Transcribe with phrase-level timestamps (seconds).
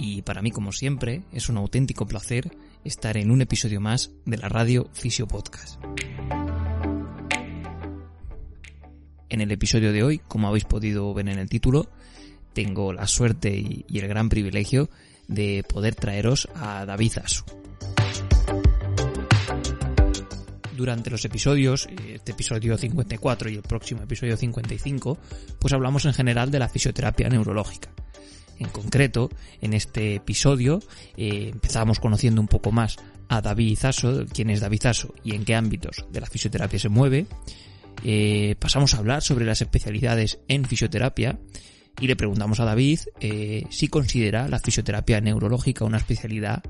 [0.00, 2.50] y para mí, como siempre, es un auténtico placer
[2.84, 5.78] estar en un episodio más de la radio Fisio Podcast.
[9.28, 11.90] En el episodio de hoy, como habéis podido ver en el título,
[12.54, 14.88] tengo la suerte y, el gran privilegio
[15.28, 17.44] de poder traeros a David Asu.
[20.78, 25.18] Durante los episodios, este episodio 54 y el próximo episodio 55,
[25.58, 27.90] pues hablamos en general de la fisioterapia neurológica
[28.60, 29.30] en concreto,
[29.60, 30.80] en este episodio
[31.16, 32.96] eh, empezamos conociendo un poco más
[33.28, 36.88] a David Zaso, quién es David Zaso y en qué ámbitos de la fisioterapia se
[36.88, 37.26] mueve.
[38.04, 41.38] Eh, pasamos a hablar sobre las especialidades en fisioterapia
[42.00, 46.62] y le preguntamos a David eh, si considera la fisioterapia neurológica una especialidad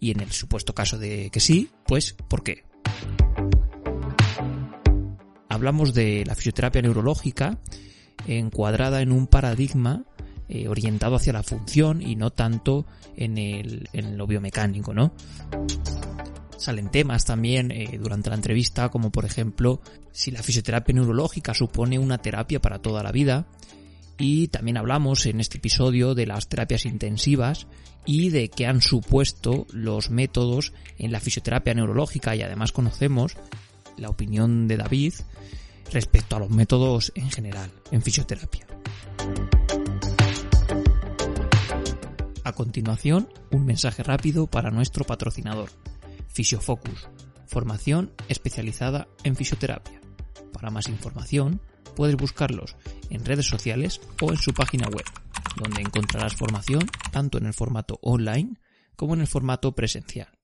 [0.00, 2.64] y en el supuesto caso de que sí, pues ¿por qué?
[5.48, 7.58] Hablamos de la fisioterapia neurológica
[8.26, 10.04] encuadrada en un paradigma
[10.48, 15.12] eh, orientado hacia la función y no tanto en, el, en lo biomecánico, ¿no?
[16.56, 21.98] Salen temas también eh, durante la entrevista, como por ejemplo si la fisioterapia neurológica supone
[21.98, 23.46] una terapia para toda la vida.
[24.18, 27.68] Y también hablamos en este episodio de las terapias intensivas
[28.04, 33.36] y de qué han supuesto los métodos en la fisioterapia neurológica y además conocemos
[33.96, 35.14] la opinión de David
[35.92, 38.66] respecto a los métodos en general en fisioterapia.
[42.48, 45.68] A continuación, un mensaje rápido para nuestro patrocinador,
[46.28, 47.06] Fisiofocus,
[47.46, 50.00] formación especializada en fisioterapia.
[50.54, 51.60] Para más información,
[51.94, 52.74] puedes buscarlos
[53.10, 55.04] en redes sociales o en su página web,
[55.56, 58.54] donde encontrarás formación tanto en el formato online
[58.96, 60.38] como en el formato presencial.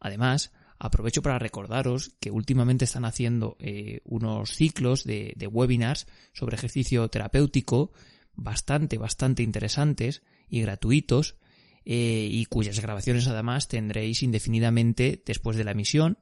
[0.00, 6.56] Además, aprovecho para recordaros que últimamente están haciendo eh, unos ciclos de, de webinars sobre
[6.56, 7.92] ejercicio terapéutico
[8.34, 11.36] bastante, bastante interesantes y gratuitos
[11.84, 16.18] eh, y cuyas grabaciones además tendréis indefinidamente después de la emisión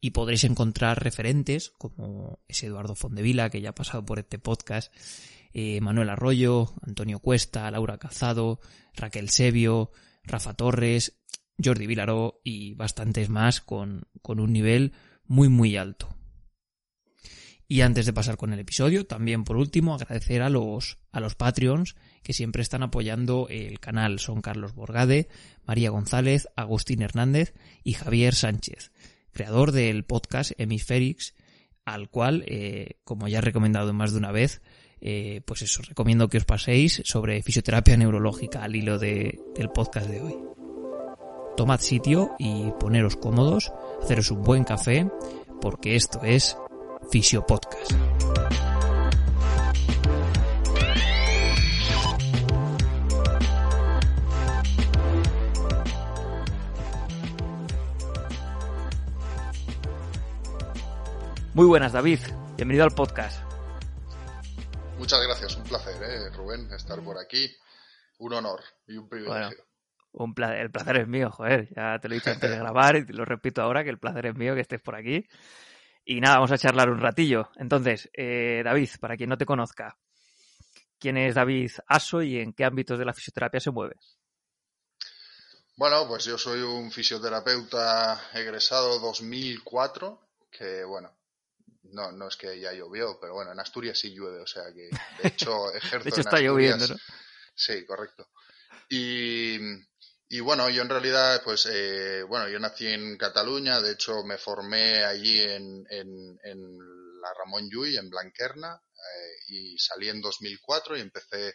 [0.00, 4.94] y podréis encontrar referentes como ese Eduardo Fondevila que ya ha pasado por este podcast,
[5.52, 8.60] eh, Manuel Arroyo, Antonio Cuesta, Laura Cazado,
[8.94, 9.90] Raquel Sebio,
[10.22, 11.20] Rafa Torres,
[11.62, 14.92] Jordi Vilaró y bastantes más con, con un nivel
[15.26, 16.14] muy muy alto.
[17.66, 21.34] Y antes de pasar con el episodio, también por último agradecer a los, a los
[21.34, 24.18] Patreons que siempre están apoyando el canal.
[24.18, 25.28] Son Carlos Borgade,
[25.64, 28.92] María González, Agustín Hernández y Javier Sánchez,
[29.32, 31.34] creador del podcast Hemisferix,
[31.84, 34.60] al cual, eh, como ya he recomendado más de una vez,
[35.00, 40.08] eh, pues eso, recomiendo que os paséis sobre fisioterapia neurológica al hilo de, del podcast
[40.08, 40.34] de hoy.
[41.56, 43.70] Tomad sitio y poneros cómodos,
[44.02, 45.06] haceros un buen café,
[45.60, 46.56] porque esto es
[47.10, 47.92] Fisio Podcast.
[61.54, 62.18] Muy buenas, David.
[62.56, 63.40] Bienvenido al podcast.
[64.98, 67.54] Muchas gracias, un placer, ¿eh, Rubén, estar por aquí.
[68.18, 69.56] Un honor y un privilegio.
[70.12, 71.68] un placer, el placer es mío, joder.
[71.74, 73.98] Ya te lo he dicho antes de grabar y te lo repito ahora que el
[73.98, 75.28] placer es mío que estés por aquí.
[76.04, 77.50] Y nada, vamos a charlar un ratillo.
[77.56, 79.96] Entonces, eh, David, para quien no te conozca,
[80.98, 83.96] ¿quién es David Aso y en qué ámbitos de la fisioterapia se mueve?
[85.76, 90.20] Bueno, pues yo soy un fisioterapeuta egresado 2004,
[90.50, 91.16] que bueno,
[91.84, 94.88] no, no es que ya llovió, pero bueno, en Asturias sí llueve, o sea que
[95.22, 96.96] de hecho ejerzo de hecho está lloviendo, ¿no?
[97.54, 98.28] Sí, correcto.
[98.88, 99.58] Y,
[100.34, 104.36] y bueno, yo en realidad, pues, eh, bueno, yo nací en Cataluña, de hecho me
[104.36, 106.78] formé allí en, en, en
[107.20, 111.54] la Ramón Llull, en Blanquerna, eh, y salí en 2004 y empecé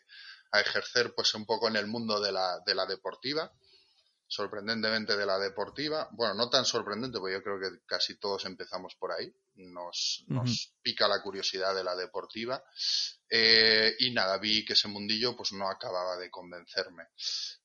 [0.53, 3.51] a ejercer pues un poco en el mundo de la, de la deportiva,
[4.29, 8.95] sorprendentemente de la deportiva, bueno, no tan sorprendente, porque yo creo que casi todos empezamos
[8.95, 12.63] por ahí, nos, nos pica la curiosidad de la deportiva,
[13.27, 17.05] eh, y nada, vi que ese mundillo pues no acababa de convencerme.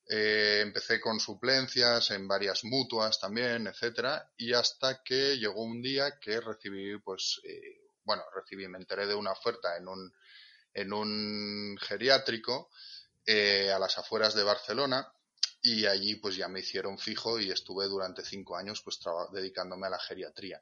[0.09, 6.17] Eh, empecé con suplencias en varias mutuas también, etcétera, y hasta que llegó un día
[6.19, 10.11] que recibí, pues, eh, bueno, recibí, me enteré de una oferta en un,
[10.73, 12.71] en un geriátrico
[13.23, 15.11] eh, a las afueras de Barcelona
[15.65, 18.99] y allí pues ya me hicieron fijo y estuve durante cinco años pues
[19.33, 20.61] dedicándome a la geriatría.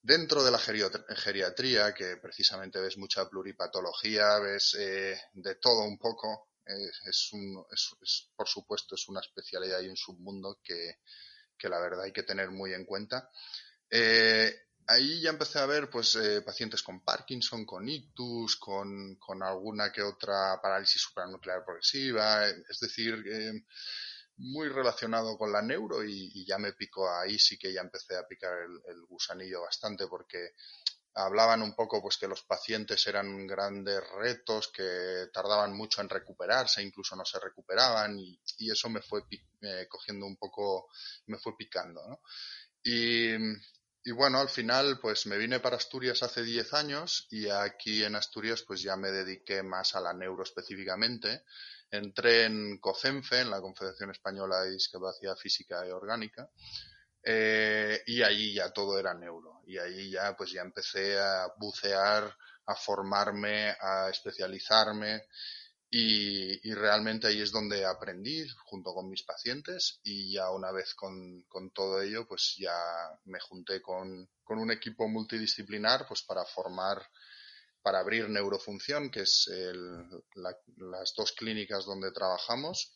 [0.00, 6.50] Dentro de la geriatría, que precisamente ves mucha pluripatología, ves eh, de todo un poco,
[6.64, 11.00] es, un, es, por supuesto es una especialidad y un submundo que,
[11.58, 13.28] que la verdad hay que tener muy en cuenta.
[13.90, 14.54] Eh,
[14.86, 19.90] ahí ya empecé a ver pues eh, pacientes con Parkinson, con ictus, con, con, alguna
[19.90, 23.24] que otra parálisis supranuclear progresiva, es decir,
[24.40, 28.26] muy relacionado con la neuro y, ya me picó ahí, sí que ya empecé a
[28.26, 28.52] picar
[28.88, 30.54] el, gusanillo bastante porque
[31.14, 36.82] hablaban un poco pues que los pacientes eran grandes retos, que tardaban mucho en recuperarse,
[36.82, 38.40] incluso no se recuperaban y,
[38.70, 39.22] eso me fue
[39.60, 40.88] eh, cogiendo un poco,
[41.26, 42.00] me fue picando.
[42.08, 42.20] ¿no?
[42.82, 43.34] Y,
[44.04, 48.16] y bueno, al final pues me vine para Asturias hace 10 años y aquí en
[48.16, 51.44] Asturias pues ya me dediqué más a la neuro específicamente
[51.90, 56.48] entré en COCENFE, en la Confederación Española de Discapacidad Física y Orgánica,
[57.22, 59.62] eh, y allí ya todo era neuro.
[59.66, 62.34] Y allí ya, pues ya empecé a bucear,
[62.66, 65.24] a formarme, a especializarme.
[65.92, 71.44] Y, realmente ahí es donde aprendí junto con mis pacientes y ya una vez con,
[71.74, 72.72] todo ello pues ya
[73.24, 77.02] me junté con, con un equipo multidisciplinar pues para formar
[77.82, 79.50] para abrir neurofunción, que es
[80.34, 82.94] las dos clínicas donde trabajamos,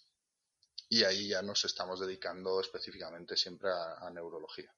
[0.89, 4.73] y ahí ya nos estamos dedicando específicamente siempre a, neurología.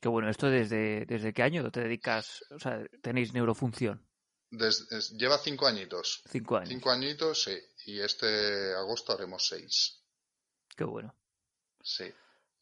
[0.00, 2.44] Qué bueno, ¿esto desde, desde qué año te dedicas?
[2.50, 4.06] O sea, tenéis neurofunción.
[4.50, 6.22] lleva cinco añitos.
[6.30, 6.68] Cinco años.
[6.68, 7.58] Cinco añitos, sí.
[7.86, 10.02] Y este agosto haremos seis.
[10.76, 11.14] Qué bueno.
[11.82, 12.12] Sí.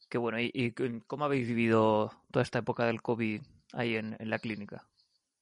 [0.09, 0.39] Qué bueno.
[0.41, 0.73] ¿Y,
[1.07, 4.87] cómo habéis vivido toda esta época del COVID ahí en la clínica?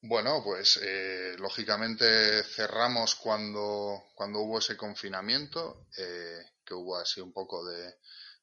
[0.04, 7.32] Bueno, pues eh, lógicamente cerramos cuando, cuando hubo ese confinamiento, eh, que hubo así un
[7.32, 7.98] poco de,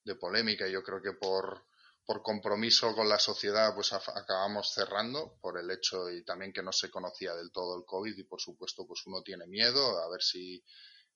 [0.05, 0.67] de polémica.
[0.69, 1.65] Yo creo que por,
[2.05, 6.71] por compromiso con la sociedad pues acabamos cerrando por el hecho y también que no
[6.71, 10.21] se conocía del todo el COVID y por supuesto pues uno tiene miedo a ver
[10.21, 10.63] si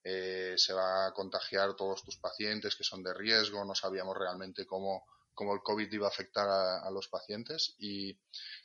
[0.03, 4.65] eh, se va a contagiar todos tus pacientes que son de riesgo, no sabíamos realmente
[4.65, 8.17] cómo cómo el COVID iba a afectar a, los pacientes y,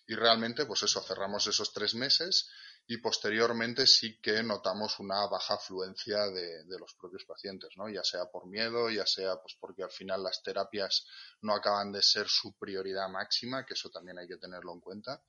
[0.06, 2.50] realmente pues eso, cerramos esos tres meses
[2.86, 7.88] y posteriormente sí que notamos una baja afluencia de, los propios pacientes, ¿no?
[7.88, 11.06] ya sea por miedo, ya sea pues porque al final las terapias
[11.42, 15.22] no acaban de ser su prioridad máxima, que eso también hay que tenerlo en cuenta.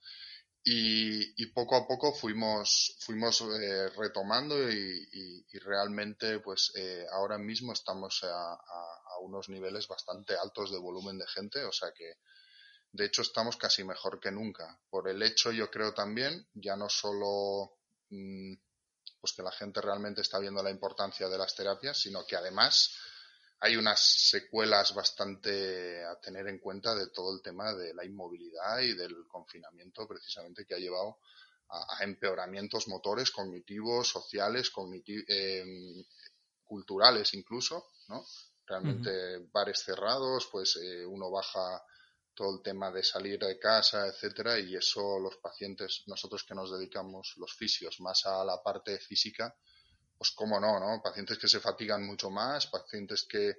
[0.62, 8.20] Y, poco a poco fuimos, fuimos eh, retomando y, realmente pues eh, ahora mismo estamos
[8.24, 8.58] a,
[9.20, 12.14] unos niveles bastante altos de volumen de gente, o sea que
[12.92, 14.80] de hecho estamos casi mejor que nunca.
[14.90, 17.76] Por el hecho, yo creo también, ya no solo
[18.10, 18.54] mm,
[19.20, 22.96] pues que la gente realmente está viendo la importancia de las terapias, sino que además
[23.60, 28.80] hay unas secuelas bastante a tener en cuenta de todo el tema de la inmovilidad
[28.80, 31.18] y del confinamiento precisamente que ha llevado
[31.68, 34.72] a, empeoramientos motores, cognitivos, sociales,
[35.06, 35.64] eh,
[36.64, 38.24] culturales incluso, ¿no?
[38.70, 41.82] Realmente bares cerrados, pues eh, uno baja
[42.34, 46.70] todo el tema de salir de casa, etcétera, y eso los pacientes, nosotros que nos
[46.70, 49.54] dedicamos, los fisios, más a la parte física,
[50.16, 51.02] pues cómo no, ¿no?
[51.02, 53.56] Pacientes que se fatigan mucho más, pacientes que,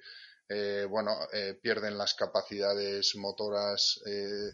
[0.47, 3.99] eh, bueno, eh, pierden las capacidades motoras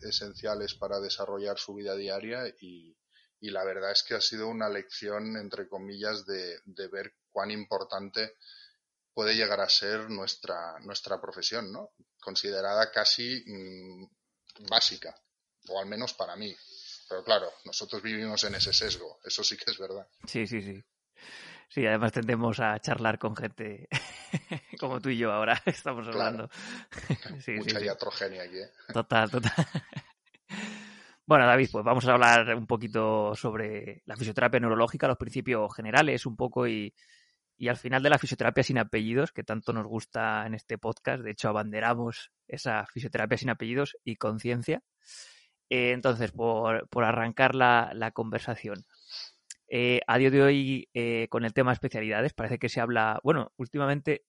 [0.01, 2.97] esenciales para desarrollar su vida diaria y,
[3.39, 7.51] y, la verdad es que ha sido una lección, entre comillas, de, de ver cuán
[7.51, 8.33] importante
[9.17, 11.89] puede llegar a ser nuestra, nuestra profesión, ¿no?
[12.21, 14.05] Considerada casi mm,
[14.69, 15.19] básica,
[15.69, 16.55] o al menos para mí.
[17.09, 20.07] Pero claro, nosotros vivimos en ese sesgo, eso sí que es verdad.
[20.27, 20.83] Sí, sí, sí.
[21.67, 23.87] Sí, además tendemos a charlar con gente
[24.79, 26.47] como tú y yo ahora estamos hablando.
[27.57, 28.69] Mucha iatrogenia aquí, ¿eh?
[28.93, 29.65] Total, total.
[31.25, 36.27] Bueno, David, pues vamos a hablar un poquito sobre la fisioterapia neurológica, los principios generales
[36.27, 36.93] un poco y,
[37.57, 41.23] y al final de la fisioterapia sin apellidos, que tanto nos gusta en este podcast,
[41.23, 44.83] de hecho abanderamos esa fisioterapia sin apellidos y conciencia.
[45.69, 48.85] Eh, entonces, por, arrancar la, conversación,
[49.69, 53.51] eh, a día de hoy eh, con el tema especialidades parece que se habla, bueno,
[53.57, 54.25] últimamente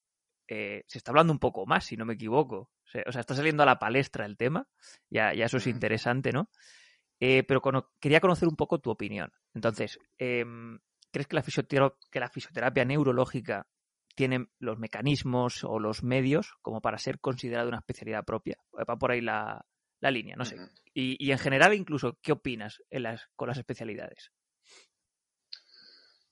[0.50, 2.70] se está hablando un poco más, si no me equivoco.
[3.06, 4.66] O sea, está saliendo a la palestra el tema,
[5.11, 6.49] ya, ya eso es interesante, ¿no?
[7.18, 7.61] pero
[8.00, 9.30] quería conocer un poco tu opinión.
[9.52, 10.78] Entonces, em,
[11.11, 13.67] ¿Crees que la, fisioterapia, que la fisioterapia neurológica
[14.15, 18.59] tiene los mecanismos o los medios como para ser considerada una especialidad propia?
[18.73, 19.65] Va por ahí la,
[20.00, 20.57] línea, no sé.
[20.95, 22.83] y, en general, incluso, ¿qué opinas
[23.37, 24.31] con las especialidades?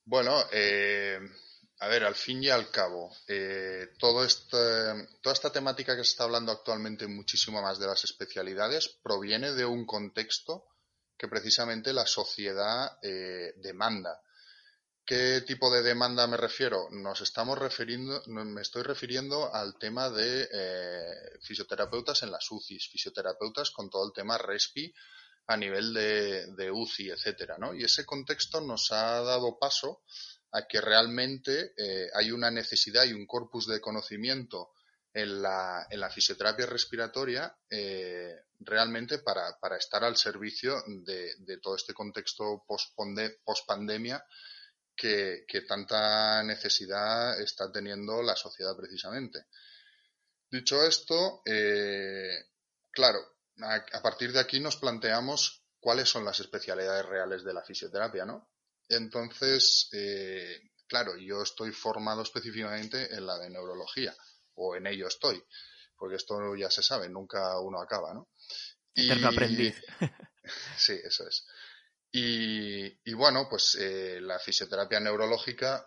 [0.05, 1.19] Bueno, eh,
[1.81, 4.57] a ver, al fin y al cabo, eh, todo este,
[5.21, 9.65] toda esta temática que se está hablando actualmente muchísimo más de las especialidades proviene de
[9.65, 10.69] un contexto
[11.19, 14.23] que precisamente la sociedad eh, demanda.
[15.07, 16.89] ¿Qué tipo de demanda me refiero?
[16.91, 23.71] Nos estamos refiriendo, me estoy refiriendo al tema de eh, fisioterapeutas en las UCIs, fisioterapeutas
[23.71, 24.93] con todo el tema RESPI
[25.47, 27.73] a nivel de, de UCI, etcétera, ¿no?
[27.73, 30.03] Y ese contexto nos ha dado paso
[30.51, 34.73] a que realmente eh, hay una necesidad y un corpus de conocimiento
[35.15, 41.77] en la, en la fisioterapia respiratoria eh, realmente para, para, estar al servicio de, todo
[41.77, 44.25] este contexto post-pandemia
[44.97, 49.47] que, que, tanta necesidad está teniendo la sociedad precisamente.
[50.51, 52.47] Dicho esto, eh,
[52.91, 53.19] claro,
[53.63, 58.25] a, a partir de aquí nos planteamos cuáles son las especialidades reales de la fisioterapia,
[58.25, 58.51] ¿no?
[58.89, 64.15] Entonces, eh, claro, yo estoy formado específicamente en la de neurología,
[64.55, 65.43] o en ello estoy,
[65.97, 68.29] porque esto ya se sabe, nunca uno acaba, ¿no?
[68.95, 69.77] Eterno aprendiz.
[70.77, 71.47] sí, eso es.
[72.19, 75.87] Y, bueno, pues eh, la fisioterapia neurológica,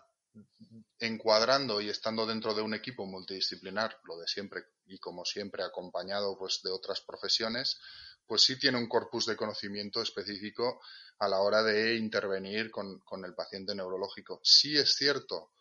[1.00, 6.38] encuadrando y estando dentro de un equipo multidisciplinar, lo de siempre, y como siempre acompañado
[6.38, 7.80] pues de otras profesiones,
[8.24, 10.80] pues sí tiene un corpus de conocimiento específico
[11.18, 14.40] a la hora de intervenir con, el paciente neurológico.
[14.44, 15.54] Sí es cierto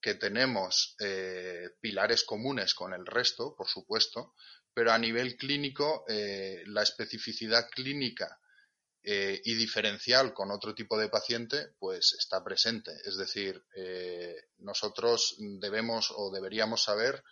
[0.00, 4.34] que tenemos eh, pilares comunes con el resto, por supuesto,
[4.74, 8.40] pero a nivel clínico eh, la especificidad clínica
[9.08, 12.90] eh, y diferencial con otro tipo de paciente, pues está presente.
[13.04, 13.64] Es decir,
[14.58, 17.22] nosotros debemos o deberíamos saber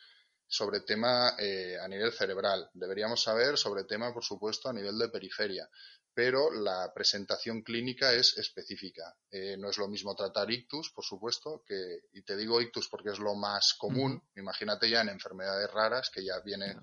[0.47, 5.09] sobre tema eh, a nivel cerebral, deberíamos saber sobre tema, por supuesto, a nivel de
[5.09, 5.69] periferia,
[6.15, 9.17] pero la presentación clínica es específica.
[9.31, 13.11] Eh, no es lo mismo tratar ictus, por supuesto, que, y te digo ictus porque
[13.11, 16.77] es lo más común, imagínate ya en enfermedades raras, que ya viene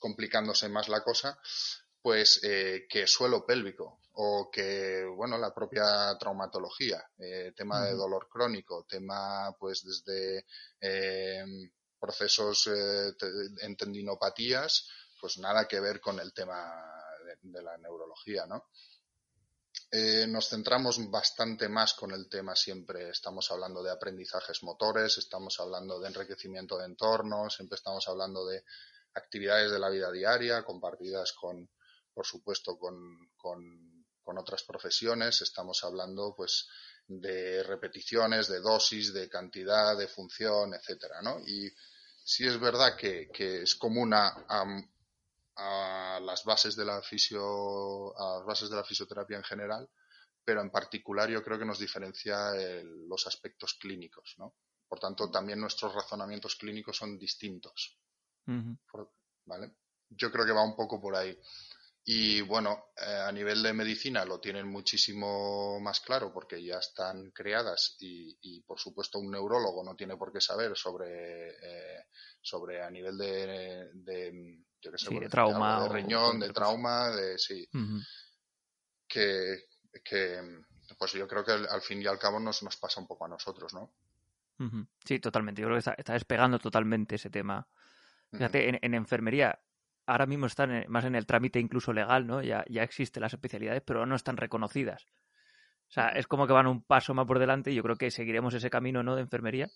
[0.00, 1.38] complicándose más la cosa,
[2.02, 7.04] pues eh, que suelo pélvico o que, bueno, la propia traumatología,
[7.56, 10.44] tema de dolor crónico, tema pues desde
[12.04, 13.14] procesos eh,
[13.62, 16.54] en tendinopatías, pues nada que ver con el tema
[17.42, 18.66] de, la neurología, ¿no?
[19.90, 25.58] Eh, nos centramos bastante más con el tema siempre, estamos hablando de aprendizajes motores, estamos
[25.60, 28.64] hablando de enriquecimiento de entornos, siempre estamos hablando de
[29.14, 31.70] actividades de la vida diaria compartidas con,
[32.12, 33.93] por supuesto, con, con,
[34.24, 36.68] con otras profesiones, estamos hablando pues
[37.06, 41.38] de repeticiones, de dosis, de cantidad, de función, etcétera, ¿no?
[41.46, 41.70] Y
[42.24, 43.28] sí es verdad que,
[43.62, 44.32] es común a,
[46.20, 49.88] las bases de la fisio, a las bases de la fisioterapia en general,
[50.44, 52.52] pero en particular yo creo que nos diferencia
[52.82, 54.54] los aspectos clínicos, ¿no?
[54.88, 57.98] Por tanto, también nuestros razonamientos clínicos son distintos.
[59.46, 59.72] ¿Vale?
[60.10, 61.36] Yo creo que va un poco por ahí.
[62.06, 67.30] Y bueno, eh, a nivel de medicina lo tienen muchísimo más claro porque ya están
[67.30, 72.04] creadas y, por supuesto un neurólogo no tiene por qué saber sobre, eh,
[72.42, 77.38] sobre a nivel de, de yo qué sé, de trauma, de riñón, de trauma, de
[77.38, 77.66] sí,
[79.08, 79.64] que,
[80.04, 80.42] que,
[80.98, 83.28] pues yo creo que al, fin y al cabo nos, nos pasa un poco a
[83.28, 83.94] nosotros, ¿no?
[85.04, 85.62] Sí, totalmente.
[85.62, 87.66] Yo creo que está, despegando totalmente ese tema.
[88.30, 89.58] Fíjate, en, en enfermería
[90.06, 92.42] ahora mismo están más en el trámite incluso legal, ¿no?
[92.42, 95.06] Ya, ya existen las especialidades, pero no están reconocidas.
[95.88, 98.10] O sea, es como que van un paso más por delante y yo creo que
[98.10, 99.14] seguiremos ese camino, ¿no?
[99.16, 99.68] De enfermería.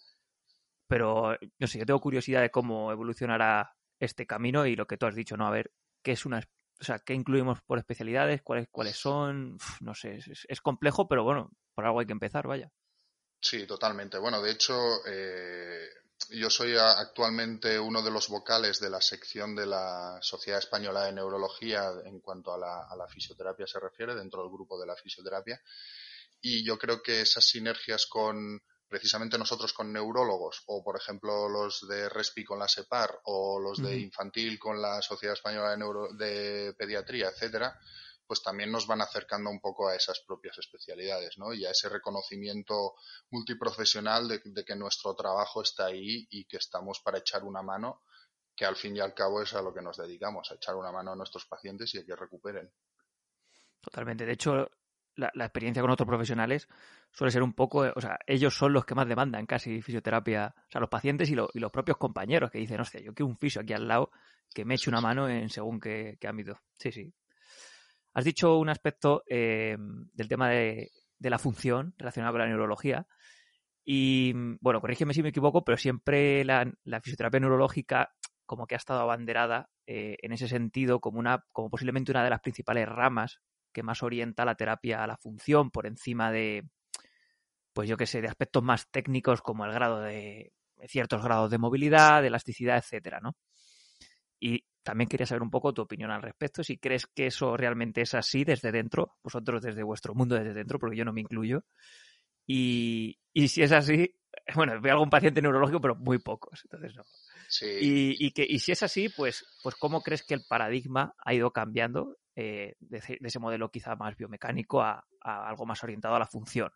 [0.88, 5.06] Pero, no sé, yo tengo curiosidad de cómo evolucionará este camino y lo que tú
[5.06, 5.46] has dicho, ¿no?
[5.46, 5.70] A ver,
[6.02, 6.40] ¿qué es una...
[6.80, 8.42] O sea, ¿qué incluimos por especialidades?
[8.42, 9.58] ¿Cuáles, cuáles son?
[9.80, 12.70] no sé, es, es, complejo, pero bueno, por algo hay que empezar, vaya.
[13.40, 14.18] Sí, totalmente.
[14.18, 14.74] Bueno, de hecho,
[15.06, 15.88] eh,
[16.30, 21.12] yo soy actualmente uno de los vocales de la sección de la Sociedad Española de
[21.12, 25.60] Neurología en cuanto a la, fisioterapia se refiere, dentro del grupo de la fisioterapia.
[26.40, 31.86] Y yo creo que esas sinergias con precisamente nosotros con neurólogos, o por ejemplo los
[31.88, 36.72] de RESPI con la SEPAR, o los de infantil con la Sociedad Española de, de
[36.72, 37.78] Pediatría, etcétera,
[38.28, 41.54] pues también nos van acercando un poco a esas propias especialidades, ¿no?
[41.54, 42.94] Y a ese reconocimiento
[43.30, 48.02] multiprofesional de, que nuestro trabajo está ahí y que estamos para echar una mano,
[48.54, 50.92] que al fin y al cabo es a lo que nos dedicamos, a echar una
[50.92, 52.70] mano a nuestros pacientes y a que recuperen.
[53.80, 54.26] Totalmente.
[54.26, 54.70] De hecho,
[55.16, 56.68] la, experiencia con otros profesionales
[57.10, 60.70] suele ser un poco, o sea, ellos son los que más demandan casi fisioterapia, o
[60.70, 63.72] sea, los pacientes y, los propios compañeros que dicen, hostia, yo quiero un fisio aquí
[63.72, 64.10] al lado
[64.52, 66.60] que me eche una mano en según qué, qué ámbito.
[66.76, 67.14] Sí, sí,
[68.18, 73.06] Has dicho un aspecto eh, del tema de, la función relacionado con la neurología
[73.84, 76.68] Y bueno, corrígeme si me equivoco, pero siempre la,
[77.00, 78.12] fisioterapia neurológica
[78.44, 82.30] como que ha estado abanderada eh, en ese sentido como una, como posiblemente una de
[82.30, 83.38] las principales ramas
[83.72, 86.68] que más orienta la terapia a la función por encima de,
[87.72, 90.50] pues yo qué sé, de aspectos más técnicos como el grado de
[90.88, 93.36] ciertos grados de movilidad, de elasticidad, etcétera, ¿no?
[94.40, 98.00] Y también quería saber un poco tu opinión al respecto, si crees que eso realmente
[98.00, 101.66] es así desde dentro, vosotros desde vuestro mundo desde dentro, porque yo no me incluyo.
[102.46, 104.18] Y, si es así,
[104.54, 107.02] bueno, veo algún paciente neurológico, pero muy pocos, entonces no.
[107.82, 111.50] Y, que, y si es así, pues, pues ¿cómo crees que el paradigma ha ido
[111.50, 116.70] cambiando eh, de, ese modelo quizá más biomecánico a, algo más orientado a la función?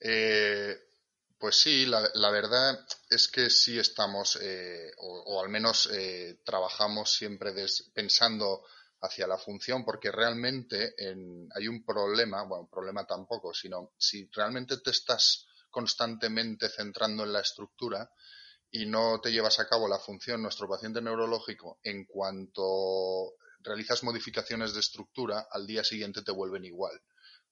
[0.00, 0.76] eh,
[1.38, 2.78] pues sí, la, verdad
[3.10, 7.52] es que sí estamos, eh, o, al menos eh, trabajamos siempre
[7.92, 8.64] pensando
[9.00, 10.94] hacia la función, porque realmente
[11.54, 17.40] hay un problema, bueno, problema tampoco, sino si realmente te estás constantemente centrando en la
[17.40, 18.10] estructura
[18.70, 24.72] y no te llevas a cabo la función, nuestro paciente neurológico, en cuanto realizas modificaciones
[24.72, 27.00] de estructura, al día siguiente te vuelven igual.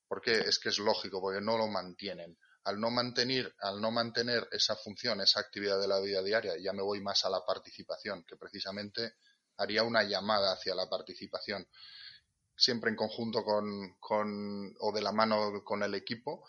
[0.08, 4.48] Porque es que es lógico, porque no lo mantienen al no mantener, al no mantener
[4.52, 8.24] esa función, esa actividad de la vida diaria, ya me voy más a la participación,
[8.24, 9.14] que precisamente
[9.56, 11.66] haría una llamada hacia la participación,
[12.56, 16.46] siempre en conjunto con, o de la mano con el equipo,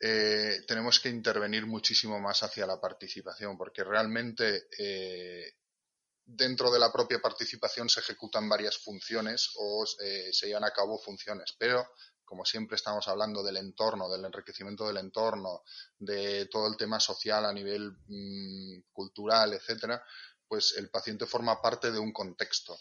[0.00, 5.52] eh, tenemos que intervenir muchísimo más hacia la participación, porque realmente eh,
[6.24, 10.98] dentro de la propia participación se ejecutan varias funciones o eh, se llevan a cabo
[10.98, 11.86] funciones, pero
[12.24, 15.62] como siempre estamos hablando del entorno, del enriquecimiento del entorno,
[15.98, 20.02] de todo el tema social a nivel mm, cultural, etcétera,
[20.46, 22.78] pues el paciente forma parte de un contexto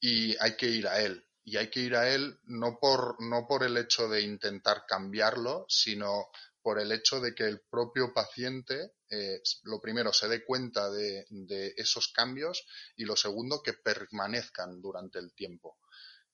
[0.00, 1.26] y hay que ir a él.
[1.46, 5.66] Y hay que ir a él no por, no por el hecho de intentar cambiarlo,
[5.68, 6.28] sino
[6.62, 11.26] por el hecho de que el propio paciente, eh, lo primero, se dé cuenta de,
[11.28, 12.66] de esos cambios
[12.96, 15.78] y lo segundo, que permanezcan durante el tiempo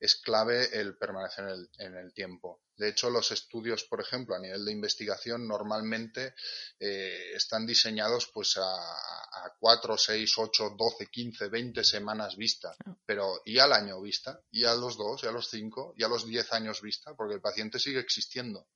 [0.00, 1.44] es clave el permanecer
[1.78, 2.62] en el, tiempo.
[2.74, 6.34] De hecho, los estudios, por ejemplo, a nivel de investigación, normalmente
[6.78, 12.74] eh, están diseñados pues a, a 4, 6, 8, 12, 15, 20 semanas vista.
[12.84, 12.96] Ah.
[13.04, 14.40] Pero ¿y al año vista?
[14.50, 15.24] ¿Y a los 2?
[15.24, 15.94] ¿Y a los 5?
[15.98, 17.14] ¿Y a los 10 años vista?
[17.14, 18.66] Porque el paciente sigue existiendo.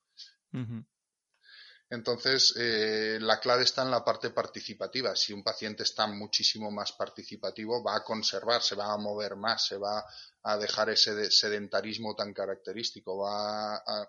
[1.95, 5.15] Entonces, eh, la clave está en la parte participativa.
[5.15, 9.67] Si un paciente está muchísimo más participativo, va a conservar, se va a mover más,
[9.67, 10.05] se va
[10.43, 14.09] a dejar ese sedentarismo tan característico, va a,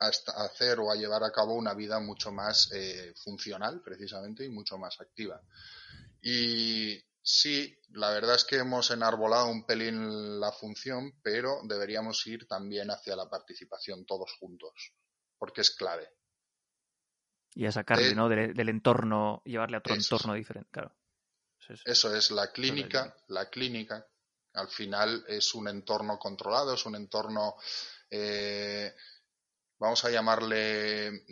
[0.00, 4.76] hacer o a llevar a cabo una vida mucho más eh, funcional, precisamente, y mucho
[4.76, 5.40] más activa.
[6.22, 12.48] Y sí, la verdad es que hemos enarbolado un pelín la función, pero deberíamos ir
[12.48, 14.92] también hacia la participación todos juntos,
[15.38, 16.19] porque es clave.
[17.54, 18.28] Y a sacarle, ¿no?
[18.28, 20.94] Del, entorno, llevarle a otro entorno diferente, claro.
[21.84, 22.14] Eso.
[22.14, 24.06] Es, la clínica, la clínica,
[24.54, 27.56] al final es un entorno controlado, es un entorno,
[28.10, 28.94] eh,
[29.78, 31.24] vamos a llamarle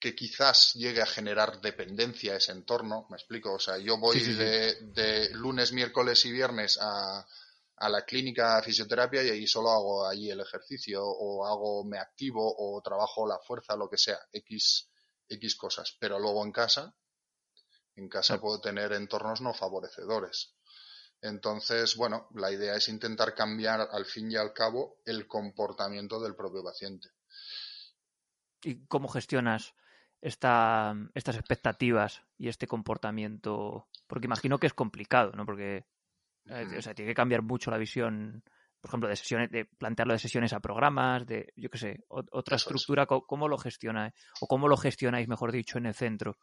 [0.00, 4.18] que quizás llegue a generar dependencia a ese entorno, me explico, o sea, yo voy
[4.18, 7.26] de, lunes, miércoles y viernes a,
[7.80, 11.98] a la clínica de fisioterapia y ahí solo hago allí el ejercicio o hago, me
[11.98, 14.90] activo o trabajo la fuerza, lo que sea, X,
[15.26, 15.96] X cosas.
[15.98, 16.94] Pero luego en casa,
[17.96, 20.54] en casa puedo tener entornos no favorecedores.
[21.22, 26.36] Entonces, bueno, la idea es intentar cambiar al fin y al cabo el comportamiento del
[26.36, 27.08] propio paciente.
[28.62, 29.74] ¿Y cómo gestionas
[30.20, 33.88] esta, estas expectativas y este comportamiento?
[34.06, 35.46] Porque imagino que es complicado, ¿no?
[35.46, 35.86] Porque
[36.50, 38.42] eh, o sea, tiene que cambiar mucho la visión,
[38.80, 42.56] por ejemplo, de sesiones, de plantearlo de sesiones a programas, de, yo qué sé, otra
[42.56, 44.14] estructura, ¿cómo, lo gestionáis?
[44.40, 46.38] O cómo lo gestionáis, mejor dicho, en el centro.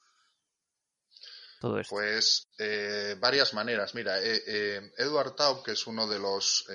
[1.59, 1.95] Todo esto.
[1.95, 3.95] Pues eh, varias maneras.
[3.95, 6.65] Mira, eh, eh, Edward Taub, que es uno de los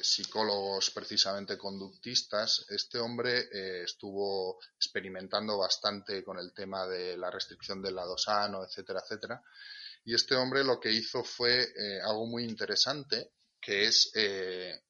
[0.00, 3.48] psicólogos precisamente conductistas, este hombre
[3.82, 9.42] estuvo experimentando bastante con el tema de la restricción del lado sano, etcétera, etcétera.
[10.04, 14.80] Y este hombre lo que hizo fue eh, algo muy interesante, que es eh,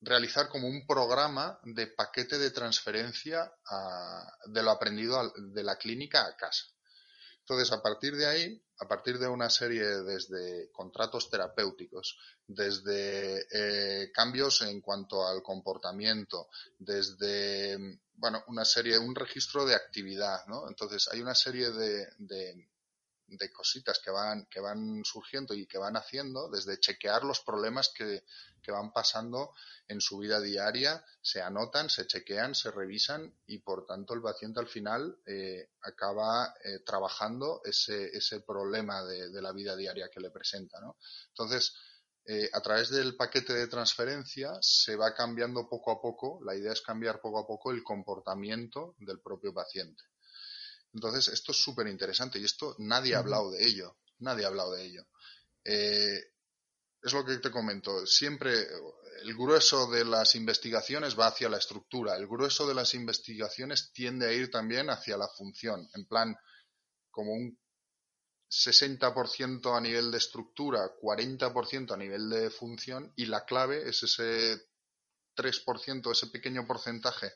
[0.00, 3.50] realizar como un programa de paquete de transferencia
[4.46, 6.66] de lo aprendido de la clínica a casa.
[7.48, 14.10] Entonces, a partir de ahí, a partir de una serie desde contratos terapéuticos, desde eh,
[14.12, 17.78] cambios en cuanto al comportamiento, desde,
[18.14, 20.68] bueno, una serie, un registro de actividad, ¿no?
[20.68, 22.68] Entonces, hay una serie de, de
[23.52, 28.24] cositas que van, que van surgiendo y que van haciendo, desde chequear los problemas que,
[28.62, 29.52] que van pasando
[29.88, 34.60] en su vida diaria, se anotan, se chequean, se revisan y por tanto el paciente
[34.60, 40.20] al final eh, acaba eh, trabajando ese, ese problema de, de, la vida diaria que
[40.20, 40.78] le presenta.
[41.28, 41.74] Entonces,
[42.28, 46.72] eh, a través del paquete de transferencia se va cambiando poco a poco, la idea
[46.72, 50.02] es cambiar poco a poco el comportamiento del propio paciente.
[50.96, 53.98] Entonces, esto es súper interesante y esto nadie ha hablado de ello.
[54.20, 55.06] Nadie ha hablado de ello.
[55.62, 56.18] Eh,
[57.02, 58.06] es lo que te comento.
[58.06, 58.66] Siempre
[59.20, 62.16] el grueso de las investigaciones va hacia la estructura.
[62.16, 65.86] El grueso de las investigaciones tiende a ir también hacia la función.
[65.92, 66.34] En plan,
[67.10, 67.58] como un
[68.50, 74.66] 60% a nivel de estructura, 40% a nivel de función y la clave es ese
[75.36, 77.34] 3%, ese pequeño porcentaje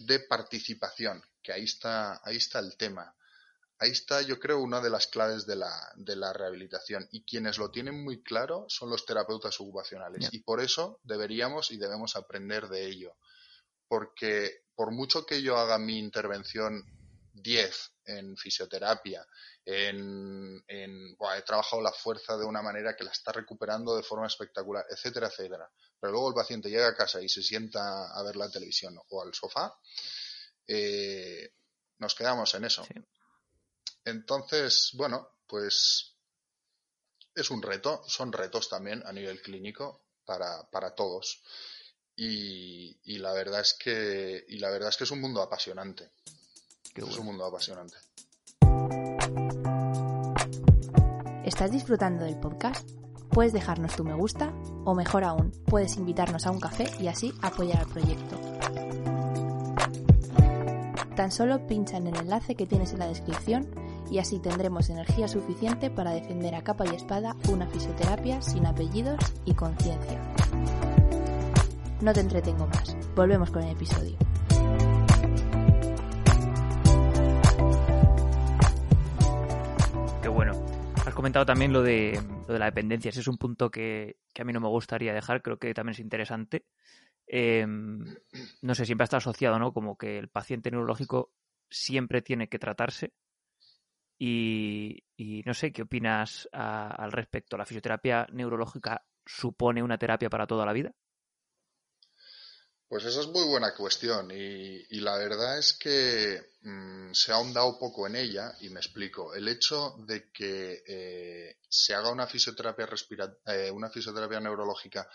[0.00, 3.14] de participación, que ahí está, ahí está el tema.
[3.78, 7.08] Ahí está, yo creo, una de las claves de la, de la rehabilitación.
[7.12, 10.28] Y quienes lo tienen muy claro son los terapeutas ocupacionales.
[10.32, 13.16] Y por eso deberíamos y debemos aprender de ello.
[13.88, 16.84] Porque por mucho que yo haga mi intervención
[17.32, 19.26] 10 en fisioterapia,
[19.64, 24.26] en, en he trabajado la fuerza de una manera que la está recuperando de forma
[24.26, 25.70] espectacular, etcétera, etcétera.
[25.98, 29.22] Pero luego el paciente llega a casa y se sienta a ver la televisión o
[29.22, 29.74] al sofá,
[30.72, 31.52] eh,
[31.98, 32.86] nos quedamos en eso.
[34.04, 36.14] Entonces, bueno, pues
[37.34, 41.42] es un reto, son retos también a nivel clínico para, para todos.
[42.14, 46.10] Y, y, la verdad es que y la verdad es que es un mundo apasionante.
[46.94, 47.96] Es un mundo apasionante.
[51.44, 52.88] ¿Estás disfrutando del podcast?
[53.30, 54.50] Puedes dejarnos tu me gusta
[54.84, 58.49] o mejor aún, puedes invitarnos a un café y así apoyar al proyecto.
[61.20, 63.68] Tan solo pincha en el enlace que tienes en la descripción
[64.10, 69.18] y así tendremos energía suficiente para defender a capa y espada una fisioterapia sin apellidos
[69.44, 70.18] y conciencia.
[72.00, 74.16] No te entretengo más, volvemos con el episodio.
[81.20, 83.10] comentado también lo de, lo de la dependencia.
[83.10, 86.00] Ese es un punto que, a mí no me gustaría dejar, creo que también es
[86.00, 86.64] interesante.
[87.32, 88.04] Em,
[88.62, 89.72] no sé, siempre está asociado, ¿no?
[89.72, 91.32] Como que el paciente neurológico
[91.70, 93.12] siempre tiene que tratarse.
[94.18, 95.04] Y,
[95.46, 97.56] no sé, ¿qué opinas al respecto?
[97.56, 100.92] ¿La fisioterapia neurológica supone una terapia para toda la vida?
[102.88, 107.78] Pues esa es muy buena cuestión y, la verdad es que mm, se ha ahondado
[107.78, 109.32] poco en ella y me explico.
[109.32, 112.88] El hecho de que eh, se haga una fisioterapia,
[113.46, 115.08] eh, una fisioterapia neurológica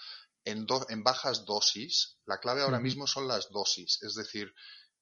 [0.46, 4.02] en, en, bajas dosis, la clave ahora mismo son las dosis.
[4.04, 4.54] Es decir,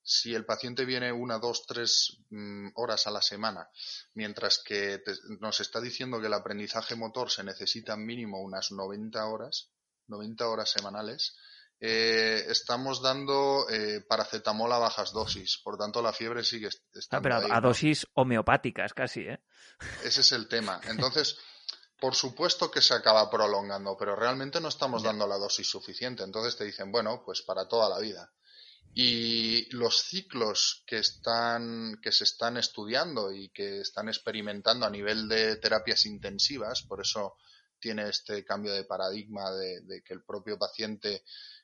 [0.02, 3.70] si el paciente viene una, dos, tres mm, horas a la semana,
[4.14, 5.02] mientras que
[5.40, 9.70] nos está diciendo que el aprendizaje motor se necesita mínimo unas 90 horas,
[10.08, 11.38] 90 horas semanales,
[11.80, 17.36] eh, estamos dando eh, paracetamol a bajas dosis, por tanto la fiebre sigue estando.
[17.36, 19.40] Ah, pero a, dosis homeopáticas casi, ¿eh?
[20.04, 20.80] Ese es el tema.
[20.88, 21.38] Entonces,
[22.04, 26.22] por supuesto que se acaba prolongando, pero realmente no estamos dando la dosis suficiente.
[26.22, 28.30] Entonces te dicen, bueno, pues para toda la vida.
[28.94, 35.30] Y los ciclos que están, que se están estudiando y que están experimentando a nivel
[35.30, 37.38] de terapias intensivas, por eso
[37.80, 41.24] tiene este cambio de paradigma de que el propio paciente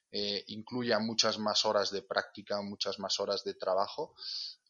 [0.10, 4.15] eh, incluya muchas más horas de práctica, muchas más horas de trabajo,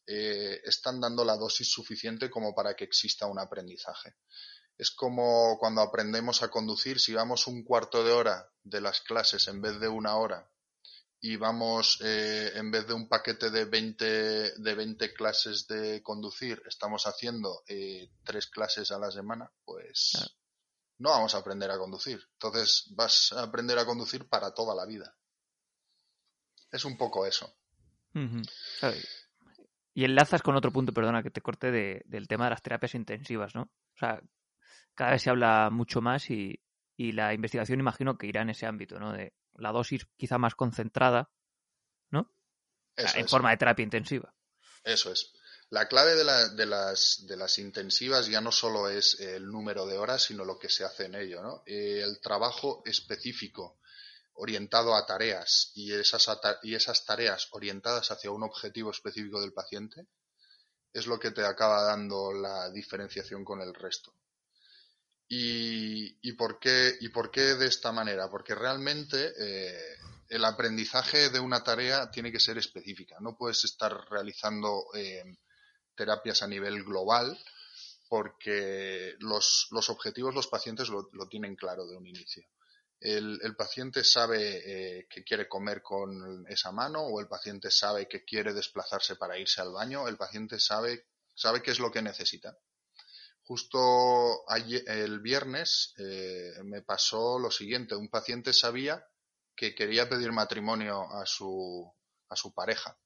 [0.04, 4.16] eh, están dando la dosis suficiente como para que exista un aprendizaje.
[4.80, 9.46] Es como cuando aprendemos a conducir, si vamos un cuarto de hora de las clases
[9.48, 10.50] en vez de una hora
[11.20, 14.04] y vamos, eh, en vez de un paquete de 20,
[14.56, 17.62] de 20 clases de conducir, estamos haciendo
[18.24, 20.34] tres clases a la semana, pues
[20.96, 22.26] no vamos a aprender a conducir.
[22.32, 25.14] Entonces vas a aprender a conducir para toda la vida.
[26.72, 27.54] Es un poco eso.
[29.92, 33.54] Y enlazas con otro punto, perdona que te corte, del tema de las terapias intensivas,
[33.54, 33.64] ¿no?
[33.64, 34.22] O sea,
[35.00, 36.60] cada vez se habla mucho más y,
[36.98, 39.14] la investigación imagino que irá en ese ámbito, ¿no?
[39.14, 41.30] De la dosis quizá más concentrada,
[42.10, 42.30] ¿no?
[42.98, 44.34] en forma de terapia intensiva.
[44.84, 45.32] Eso es.
[45.70, 49.96] La clave de, de, las, de, las, intensivas ya no solo es el número de
[49.96, 51.62] horas, sino lo que se hace en ello, ¿no?
[51.64, 53.78] El trabajo específico
[54.34, 56.28] orientado a tareas y esas,
[56.62, 60.08] y esas tareas orientadas hacia un objetivo específico del paciente
[60.92, 64.14] es lo que te acaba dando la diferenciación con el resto.
[65.32, 68.28] ¿Y, por, qué, y por qué de esta manera?
[68.28, 69.96] Porque realmente eh,
[70.28, 73.16] el aprendizaje de una tarea tiene que ser específica.
[73.20, 75.22] No puedes estar realizando eh,
[75.94, 77.38] terapias a nivel global
[78.08, 82.44] porque los, objetivos los pacientes lo, tienen claro de un inicio.
[82.98, 88.24] El, paciente sabe eh, que quiere comer con esa mano o el paciente sabe que
[88.24, 92.58] quiere desplazarse para irse al baño, el paciente sabe, sabe qué es lo que necesita.
[93.44, 99.04] Justo el viernes eh, me pasó lo siguiente, un paciente sabía
[99.56, 101.92] que quería pedir matrimonio a su,
[102.28, 102.96] a su pareja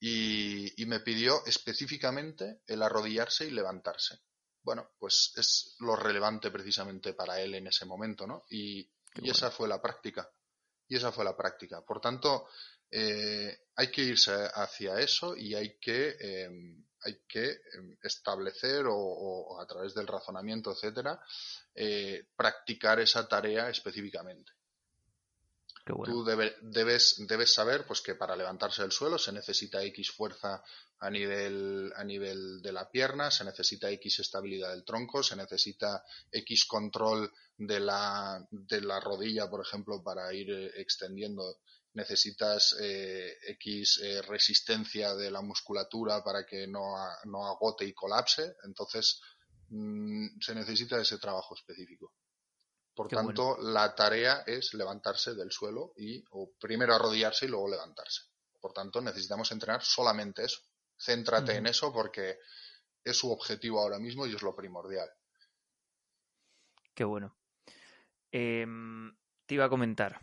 [0.00, 4.20] y, me pidió específicamente el arrodillarse y levantarse.
[4.62, 8.44] Bueno, pues es lo relevante precisamente para él en ese momento, ¿no?
[8.50, 8.88] Y,
[9.22, 10.30] esa fue la práctica.
[10.88, 11.80] Y esa fue la práctica.
[11.80, 12.48] Por tanto,
[12.90, 19.60] eh, hay que irse hacia eso y hay que, em, hay que em, establecer o,
[19.60, 21.18] a través del razonamiento, etcétera,
[21.74, 24.52] eh, practicar esa tarea específicamente.
[25.86, 30.60] Tú debes, debes saber pues, que para levantarse del suelo se necesita X fuerza
[30.98, 36.04] a nivel, a nivel de la pierna, se necesita X estabilidad del tronco, se necesita
[36.32, 41.58] X control de la, de la rodilla, por ejemplo, para ir eh, extendiendo.
[41.94, 46.96] Necesitas eh, X eh, resistencia de la musculatura para que no,
[47.26, 48.56] no agote y colapse.
[48.64, 49.20] Entonces,
[49.68, 52.12] mm, se necesita ese trabajo específico.
[52.96, 58.22] Por tanto, la tarea es levantarse del suelo y o primero arrodillarse y luego levantarse.
[58.58, 60.62] Por tanto, necesitamos entrenar solamente eso.
[60.98, 62.38] Céntrate en eso porque
[63.04, 65.10] es su objetivo ahora mismo y es lo primordial.
[66.94, 67.36] Qué bueno.
[68.32, 70.18] Em, te iba a comentar.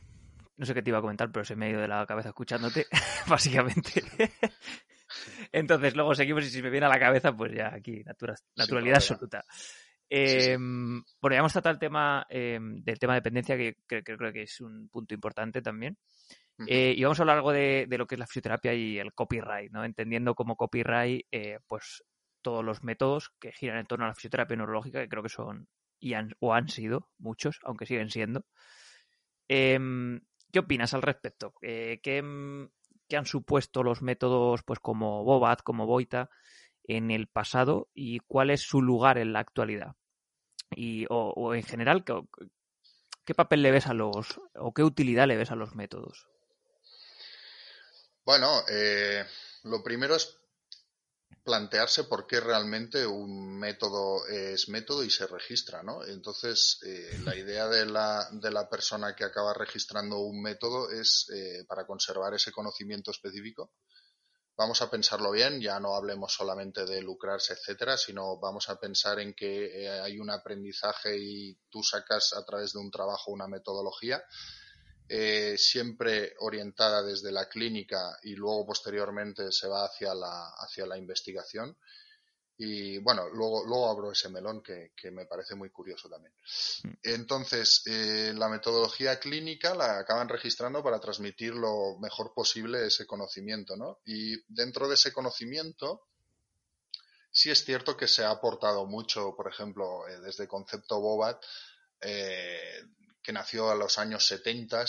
[0.57, 2.29] No sé qué te iba a comentar, pero se me ha ido de la cabeza
[2.29, 2.87] escuchándote,
[3.27, 4.03] básicamente.
[5.51, 8.03] Entonces, luego seguimos y si me viene a la cabeza, pues ya aquí,
[8.55, 9.45] naturalidad absoluta.
[10.15, 14.43] Eh, Bueno, ya hemos tratado el tema em, del tema de dependencia, que, creo que
[14.43, 15.97] es un punto importante también.
[16.67, 19.71] Eh, y vamos a hablar algo de, lo que es la fisioterapia y el copyright,
[19.71, 19.83] ¿no?
[19.83, 22.03] Entendiendo como copyright, eh, pues
[22.43, 25.67] todos los métodos que giran en torno a la fisioterapia neurológica, que creo que son
[25.99, 28.45] y han, o han sido muchos, aunque siguen siendo.
[29.47, 30.21] Em,
[30.51, 31.55] ¿Qué opinas al respecto?
[31.63, 32.23] Eh, ¿qué,
[33.09, 36.29] ¿qué, han supuesto los métodos pues como Bobat, como Boita,
[36.83, 39.95] en el pasado y cuál es su lugar en la actualidad?
[40.75, 42.03] Y, o, en general,
[43.25, 46.27] ¿qué, papel le ves a los, o qué utilidad le ves a los métodos?
[48.25, 49.25] Bueno, eh,
[49.63, 50.37] lo primero es
[51.43, 56.05] plantearse por qué realmente un método es método y se registra, ¿no?
[56.05, 61.29] Entonces, eh, la idea de la, de la, persona que acaba registrando un método es
[61.33, 63.71] eh, para conservar ese conocimiento específico
[64.55, 69.19] vamos a pensarlo bien, ya no hablemos solamente de lucrarse, etcétera, sino vamos a pensar
[69.19, 73.47] en que eh, hay un aprendizaje y tú sacas a través de un trabajo una
[73.47, 74.23] metodología,
[75.09, 80.97] eh, siempre orientada desde la clínica y luego posteriormente se va hacia la, hacia la
[80.97, 81.75] investigación.
[82.57, 86.33] Y bueno, luego, luego abro ese melón que, me parece muy curioso también.
[86.83, 86.93] Mm.
[87.03, 93.75] Entonces, eh, la metodología clínica la acaban registrando para transmitir lo mejor posible ese conocimiento,
[93.75, 93.99] ¿no?
[94.05, 96.07] Y dentro de ese conocimiento,
[97.31, 101.43] sí es cierto que se ha aportado mucho, por ejemplo, eh, desde concepto Bobat,
[102.01, 102.83] eh,
[103.23, 104.85] que nació a los años 70,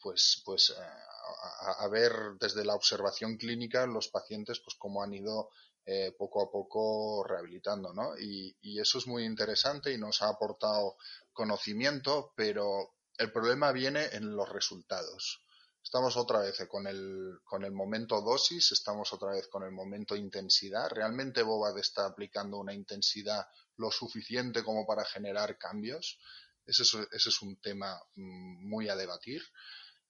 [0.00, 5.50] pues, pues a, a, ver desde la observación clínica los pacientes, pues cómo han ido
[5.90, 8.12] eh, poco a poco rehabilitando, ¿no?
[8.18, 10.96] Y, eso es muy interesante y nos ha aportado
[11.32, 15.42] conocimiento, pero el problema viene en los resultados.
[15.82, 20.14] Estamos otra vez con el, con el momento dosis, estamos otra vez con el momento
[20.14, 20.90] intensidad.
[20.90, 23.46] ¿Realmente Bobad está aplicando una intensidad
[23.78, 26.18] lo suficiente como para generar cambios?
[26.66, 26.82] ese
[27.30, 29.42] es un tema mm, muy a debatir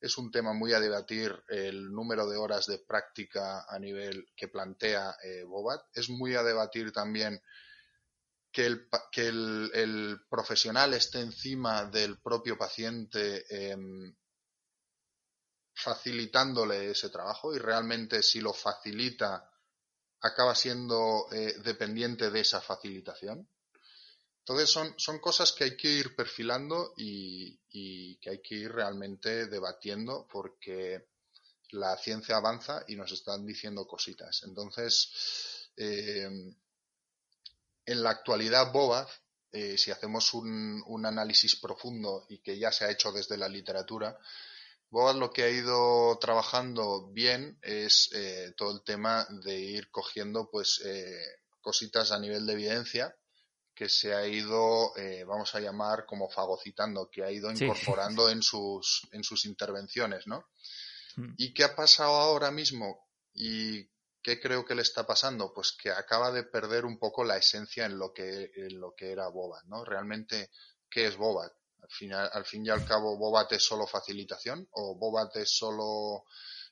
[0.00, 4.48] es un tema muy a debatir el número de horas de práctica a nivel que
[4.48, 5.80] plantea eh, Bobat.
[5.92, 7.40] Es muy a debatir también
[8.52, 8.66] que,
[9.16, 14.14] el, profesional esté encima del propio paciente em,
[15.74, 19.50] facilitándole ese trabajo y realmente si lo facilita
[20.20, 23.48] acaba siendo eh, dependiente de esa facilitación.
[24.48, 29.46] Entonces son, son cosas que hay que ir perfilando y, que hay que ir realmente
[29.46, 31.06] debatiendo porque
[31.72, 34.42] la ciencia avanza y nos están diciendo cositas.
[34.44, 36.30] Entonces, eh,
[37.84, 39.06] en la actualidad, BOBAD,
[39.52, 43.50] eh, si hacemos un, un, análisis profundo y que ya se ha hecho desde la
[43.50, 44.18] literatura,
[44.88, 50.48] BOBAD lo que ha ido trabajando bien es eh, todo el tema de ir cogiendo
[50.50, 50.82] pues
[51.60, 53.14] cositas a nivel de evidencia
[53.78, 58.42] que se ha ido, eh, vamos a llamar como fagocitando, que ha ido incorporando en
[58.42, 60.48] sus, en sus intervenciones, ¿no?
[61.14, 61.34] Mm.
[61.36, 63.06] ¿Y qué ha pasado ahora mismo?
[63.32, 63.88] Y
[64.20, 65.52] ¿qué creo que le está pasando?
[65.54, 69.12] Pues que acaba de perder un poco la esencia en lo que, en lo que
[69.12, 69.84] era Bobat, ¿no?
[69.84, 70.50] Realmente,
[70.90, 71.52] ¿qué es Bobat?
[71.80, 76.24] Al, final, al fin y al cabo, Bobat es solo facilitación o Bobat es solo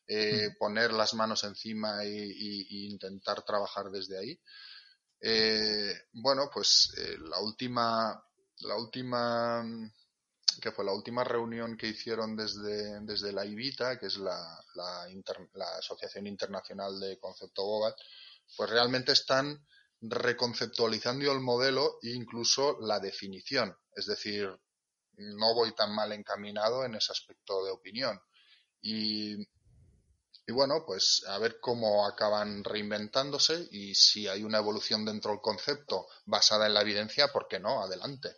[0.09, 4.40] eh, poner las manos encima y, intentar trabajar desde ahí.
[5.20, 8.22] Eh, bueno, pues eh, la última,
[8.61, 9.64] la última,
[10.61, 15.07] que fue la última reunión que hicieron desde, desde la IBITA, que es la, la,
[15.55, 17.96] la Asociación Internacional de Concepto Bobat,
[18.57, 19.66] pues realmente están
[20.00, 23.76] reconceptualizando el modelo e incluso la definición.
[23.94, 24.48] Es decir,
[25.16, 28.20] no voy tan mal encaminado en ese aspecto de opinión.
[28.83, 29.37] Y
[30.46, 35.40] y bueno, pues a ver cómo acaban reinventándose y si hay una evolución dentro del
[35.40, 37.82] concepto basada en la evidencia, ¿por qué no?
[37.82, 38.37] Adelante.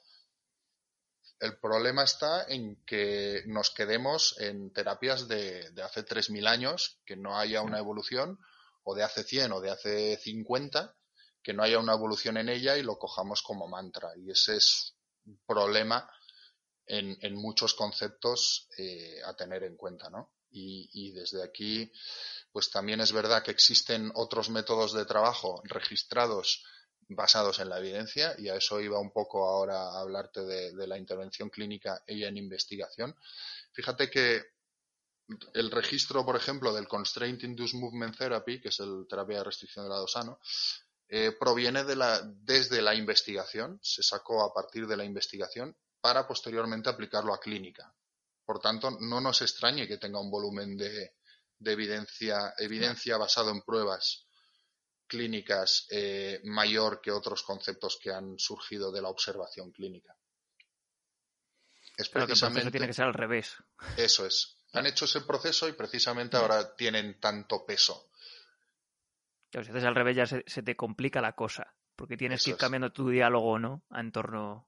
[1.38, 7.14] El problema está en que nos quedemos en terapias de, de hace 3.000 años, que
[7.14, 8.38] no haya una evolución,
[8.84, 10.96] o de hace 100 o de hace 50,
[11.42, 14.12] que no haya una evolución en ella y lo cojamos como mantra.
[14.16, 16.10] Y ese es un problema
[16.86, 20.32] en, en muchos conceptos eh, a tener en cuenta, ¿no?
[20.50, 21.92] Y, desde aquí,
[22.52, 26.64] pues también es verdad que existen otros métodos de trabajo registrados
[27.10, 30.98] basados en la evidencia y a eso iba un poco ahora a hablarte de, la
[30.98, 33.14] intervención clínica y en investigación.
[33.72, 34.42] Fíjate que
[35.54, 39.84] el registro, por ejemplo, del Constraint Induced Movement Therapy, que es el terapia de restricción
[39.84, 40.38] de lado sano,
[41.08, 46.26] eh, proviene de la, desde la investigación, se sacó a partir de la investigación para
[46.26, 47.94] posteriormente aplicarlo a clínica.
[48.48, 51.16] Por tanto, no nos extrañe que tenga un volumen de,
[51.66, 54.26] evidencia, evidencia basado en pruebas
[55.06, 60.16] clínicas eh, mayor que otros conceptos que han surgido de la observación clínica.
[61.94, 63.54] Es precisamente, tiene que ser al revés.
[63.98, 64.56] Eso es.
[64.72, 68.08] Han hecho ese proceso y precisamente ahora tienen tanto peso.
[69.52, 72.92] si haces al revés ya se, te complica la cosa, porque tienes que ir cambiando
[72.92, 73.84] tu diálogo, ¿no?
[73.90, 74.67] En torno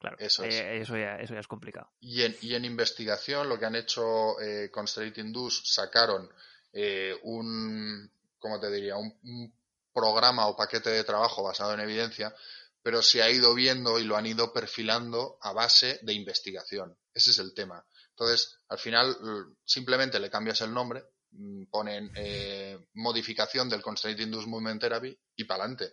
[0.00, 1.90] Claro, eso, eh, eso, ya, eso ya es complicado.
[2.00, 4.86] Y en, y en investigación, lo que han hecho eh, con
[5.16, 6.26] Indus, sacaron
[6.72, 8.96] eh, un, ¿cómo te diría?
[8.96, 9.52] Un,
[9.92, 12.34] programa o paquete de trabajo basado en evidencia,
[12.80, 16.96] pero se ha ido viendo y lo han ido perfilando a base de investigación.
[17.12, 17.84] Ese es el tema.
[18.10, 19.16] Entonces, al final,
[19.64, 25.44] simplemente le cambias el nombre, mm, ponen eh, modificación del Constraint Induced Movement Therapy y
[25.44, 25.92] para adelante.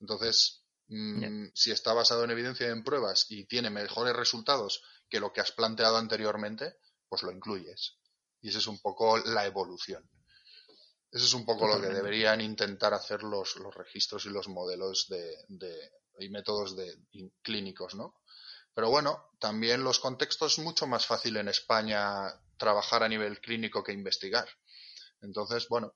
[0.00, 5.20] Entonces, Mm, si está basado en evidencia y en pruebas y tiene mejores resultados que
[5.20, 6.76] lo que has planteado anteriormente,
[7.08, 7.98] pues lo incluyes.
[8.40, 10.08] Y esa es un poco la evolución.
[11.10, 15.06] Eso es un poco lo que deberían intentar hacer los, los registros y los modelos
[15.08, 16.98] de, de y métodos de,
[17.42, 18.20] clínicos, ¿no?
[18.74, 23.82] Pero bueno, también los contextos es mucho más fácil en España trabajar a nivel clínico
[23.82, 24.48] que investigar.
[25.20, 25.94] Entonces, bueno,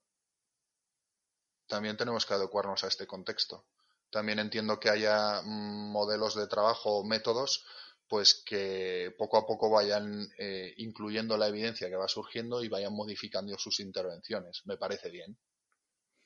[1.66, 3.66] también tenemos que adecuarnos a este contexto.
[4.12, 7.64] También entiendo que haya mm, modelos de trabajo o métodos
[8.06, 12.92] pues que poco a poco vayan eh, incluyendo la evidencia que va surgiendo y vayan
[12.92, 14.60] modificando sus intervenciones.
[14.66, 15.38] Me parece bien.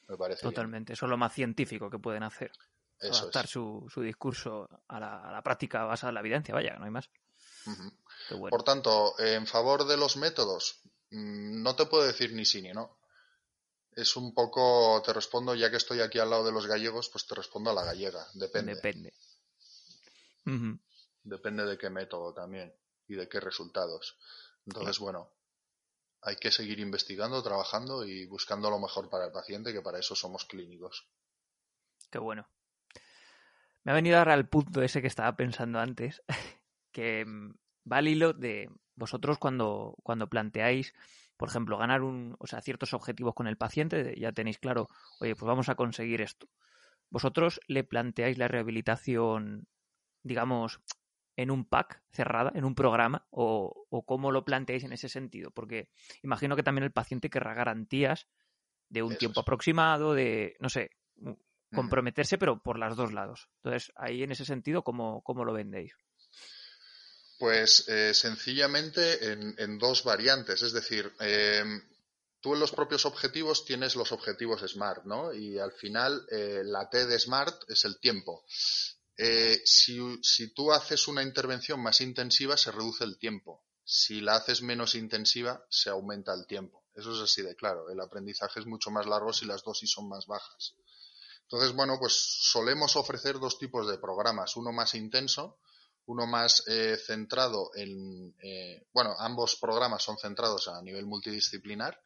[0.09, 0.95] Me parece Totalmente.
[0.95, 2.51] Eso es lo más científico que pueden hacer.
[3.01, 6.55] adaptar su, su, discurso a la, práctica basada en la evidencia.
[6.55, 7.09] Vaya, no hay más.
[8.51, 12.73] Por tanto, en favor de los métodos, mm, no te puedo decir ni sí ni
[12.73, 12.99] no
[13.97, 17.27] es un poco, te respondo, ya que estoy aquí al lado de los gallegos, pues
[17.27, 18.75] te respondo a la gallega, depende.
[18.75, 19.13] Depende.
[21.25, 22.73] Depende de qué método también
[23.09, 24.19] y de qué resultados.
[24.67, 25.33] Entonces, bueno,
[26.21, 30.15] hay que seguir investigando, trabajando y buscando lo mejor para el paciente, que para eso
[30.15, 31.09] somos clínicos.
[32.11, 32.47] Qué bueno.
[33.83, 36.23] Me ha venido ahora al punto ese que estaba pensando antes,
[36.93, 37.55] que mm,
[37.91, 40.93] va al hilo de vosotros cuando, cuando planteáis
[41.37, 44.89] por ejemplo, ganar un, o sea, ciertos objetivos con el paciente, ya tenéis claro,
[45.21, 46.49] oye, pues vamos a conseguir esto.
[47.11, 49.67] ¿Vosotros le planteáis la rehabilitación,
[50.23, 50.81] digamos,
[51.37, 55.51] en un pack cerrada, en un programa, o, o cómo lo planteáis en ese sentido?
[55.51, 55.91] Porque
[56.23, 58.27] imagino que también el paciente querrá garantías
[58.89, 60.91] de un tiempo aproximado, de, no sé,
[61.73, 63.51] comprometerse, pero por los dos lados.
[63.63, 65.95] Entonces, ahí en ese sentido, ¿cómo, cómo lo vendéis?
[67.39, 71.83] Pues eh, sencillamente en, dos variantes, es decir, em,
[72.41, 75.35] tú en los propios objetivos tienes los objetivos SMART, ¿no?
[75.35, 78.45] Y al final eh, la T de SMART es el tiempo.
[79.19, 83.65] Eh, si, si, tú haces una intervención más intensiva, se reduce el tiempo.
[83.85, 86.85] Si la haces menos intensiva, se aumenta el tiempo.
[86.95, 87.91] Eso es así de claro.
[87.91, 90.75] El aprendizaje es mucho más largo si las dosis son más bajas.
[91.43, 94.57] Entonces, bueno, pues solemos ofrecer dos tipos de programas.
[94.57, 95.59] Uno más intenso,
[96.07, 102.01] uno más eh, centrado en, eh, bueno, ambos programas son centrados a nivel multidisciplinar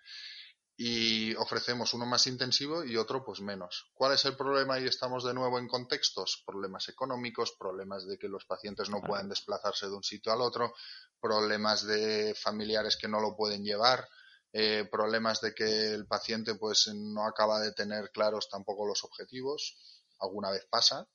[0.83, 3.91] y ofrecemos uno más intensivo y otro pues menos.
[3.93, 4.81] ¿Cuál es el problema?
[4.81, 9.29] Y estamos de nuevo en contextos, problemas económicos, problemas de que los pacientes no pueden
[9.29, 10.73] desplazarse de un sitio al otro,
[11.21, 14.09] problemas de familiares que no lo pueden llevar,
[14.55, 19.77] eh, problemas de que el paciente pues no acaba de tener claros tampoco los objetivos,
[20.19, 21.07] alguna vez pasa.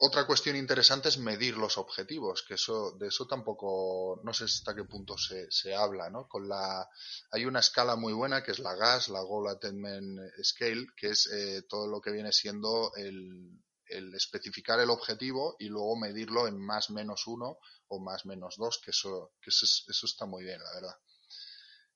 [0.00, 4.72] Otra cuestión interesante es medir los objetivos, que eso, de eso tampoco, no sé hasta
[4.72, 6.28] qué punto se, habla, ¿no?
[6.28, 6.88] Con la,
[7.32, 11.28] hay una escala muy buena que es la GAS, la Goal Attainment Scale, que es
[11.32, 16.64] eh, todo lo que viene siendo el, el, especificar el objetivo y luego medirlo en
[16.64, 20.62] más menos uno o más menos dos, que eso, que eso, eso está muy bien,
[20.62, 20.96] la verdad.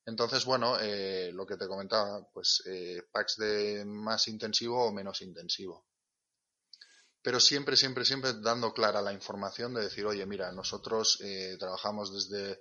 [0.06, 5.22] Entonces, bueno, eh, lo que te comentaba, pues eh, packs de más intensivo o menos
[5.22, 5.86] intensivo
[7.22, 12.12] pero siempre, siempre, siempre dando clara la información de decir, oye, mira, nosotros eh, trabajamos
[12.12, 12.60] desde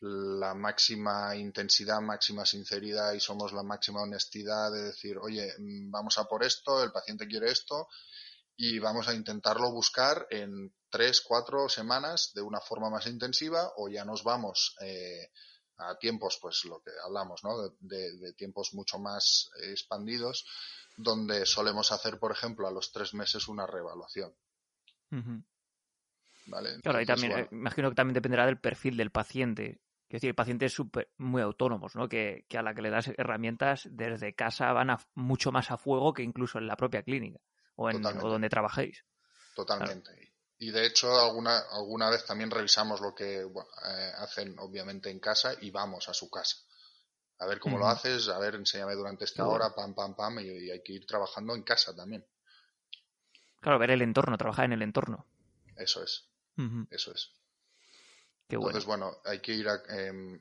[0.00, 6.18] la máxima intensidad, máxima sinceridad y somos la máxima honestidad de decir, oye, mm, vamos
[6.18, 7.88] a por esto, el paciente quiere esto
[8.56, 13.88] y vamos a intentarlo buscar en tres, cuatro semanas de una forma más intensiva o
[13.88, 15.30] ya nos vamos eh,
[15.78, 17.56] a tiempos, pues lo que hablamos, ¿no?
[17.80, 20.44] de tiempos mucho más expandidos
[20.96, 24.34] donde solemos hacer, por ejemplo, a los tres meses una reevaluación.
[26.46, 26.80] ¿Vale?
[26.80, 29.80] claro, ahí también, eh, imagino que también dependerá del perfil del paciente.
[30.08, 30.76] Es decir, el paciente es
[31.18, 32.08] muy autónomos, ¿no?
[32.08, 36.12] Que, a la que le das herramientas desde casa van a, mucho más a fuego
[36.12, 37.40] que incluso en la propia clínica
[37.76, 39.04] o, en, donde trabajéis.
[39.54, 40.34] Totalmente.
[40.58, 45.54] Y de hecho, alguna, alguna vez también revisamos lo que eh, hacen, obviamente, en casa
[45.60, 46.56] y vamos a su casa
[47.42, 50.70] a ver cómo lo haces, a ver, enséñame durante esta hora, pam, pam, pam, y,
[50.70, 52.24] hay que ir trabajando en casa también.
[53.60, 55.26] Claro, ver el entorno, trabajar en el entorno.
[55.76, 56.28] Eso es,
[56.90, 57.32] eso es.
[58.48, 60.40] Entonces, bueno, hay que ir em,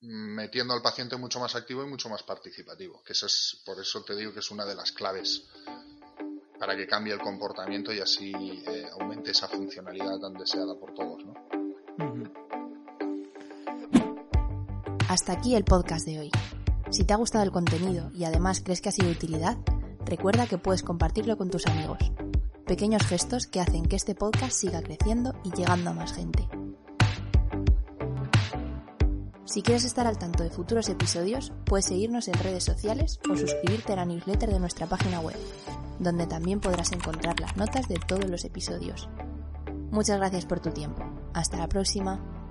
[0.00, 4.04] metiendo al paciente mucho más activo y mucho más participativo, que eso es, por eso
[4.04, 5.48] te digo que es una de las claves
[6.58, 8.32] para que cambie el comportamiento y así
[8.66, 12.41] eh, aumente esa funcionalidad tan deseada por todos, ¿no?
[15.12, 16.30] Hasta aquí el podcast de hoy.
[16.88, 19.58] Si te ha gustado el contenido y además crees que ha sido de utilidad,
[20.06, 21.98] recuerda que puedes compartirlo con tus amigos.
[22.64, 26.48] Pequeños gestos que hacen que este podcast siga creciendo y llegando a más gente.
[29.44, 33.92] Si quieres estar al tanto de futuros episodios, puedes seguirnos en redes sociales o suscribirte
[33.92, 35.36] a la newsletter de nuestra página web,
[35.98, 39.10] donde también podrás encontrar las notas de todos los episodios.
[39.90, 41.04] Muchas gracias por tu tiempo.
[41.34, 42.41] Hasta la próxima.